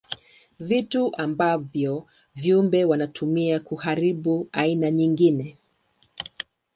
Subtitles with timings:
[0.59, 5.57] Vitu ambavyo viumbe wanatumia kuharibu aina nyingine.